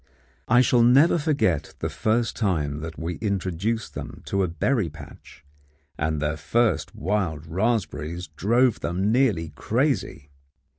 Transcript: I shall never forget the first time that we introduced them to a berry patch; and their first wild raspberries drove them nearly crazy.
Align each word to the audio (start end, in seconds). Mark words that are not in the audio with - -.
I 0.47 0.61
shall 0.61 0.81
never 0.81 1.19
forget 1.19 1.75
the 1.77 1.87
first 1.87 2.35
time 2.35 2.79
that 2.79 2.97
we 2.97 3.17
introduced 3.17 3.93
them 3.93 4.23
to 4.25 4.41
a 4.41 4.47
berry 4.47 4.89
patch; 4.89 5.45
and 5.95 6.19
their 6.19 6.37
first 6.37 6.95
wild 6.95 7.45
raspberries 7.45 8.25
drove 8.27 8.79
them 8.79 9.11
nearly 9.11 9.49
crazy. 9.49 10.31